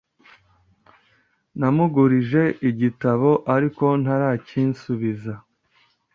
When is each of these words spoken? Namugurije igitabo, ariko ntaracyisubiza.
Namugurije 1.59 2.43
igitabo, 2.69 3.29
ariko 3.55 3.85
ntaracyisubiza. 4.01 5.33